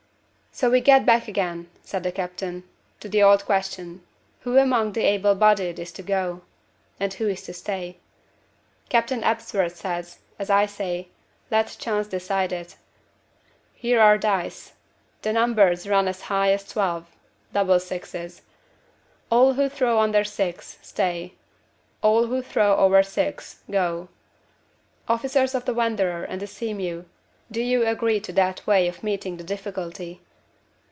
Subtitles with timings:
[0.53, 2.65] "So we get back again," said the captain,
[2.99, 4.05] "to the old question
[4.41, 6.41] Who among the able bodied is to go?
[6.99, 7.97] and who is to stay?
[8.89, 11.07] Captain Ebsworth says, and I say,
[11.49, 12.75] let chance decide it.
[13.73, 14.73] Here are dice.
[15.21, 17.05] The numbers run as high as twelve
[17.53, 18.41] double sixes.
[19.31, 21.33] All who throw under six, stay;
[22.03, 24.09] all who throw over six, go.
[25.07, 27.05] Officers of the Wanderer and the Sea mew,
[27.49, 30.19] do you agree to that way of meeting the difficulty?"